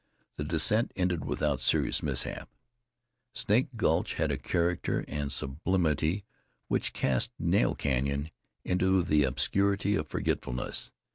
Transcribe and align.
The 0.37 0.43
descent 0.43 0.93
ended 0.95 1.25
without 1.25 1.61
serious 1.61 2.01
mishap. 2.01 2.49
Snake 3.35 3.67
Gulch 3.75 4.15
had 4.15 4.31
a 4.31 4.37
character 4.39 5.05
and 5.07 5.31
sublimity 5.31 6.25
which 6.69 6.91
cast 6.91 7.29
Nail 7.37 7.75
Canyon 7.75 8.31
into 8.65 9.03
the 9.03 9.23
obscurity 9.25 9.93
of 9.93 10.07
forgetfulness. 10.07 10.91